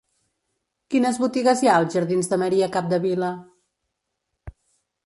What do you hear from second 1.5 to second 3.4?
hi ha als jardins de Maria Capdevila?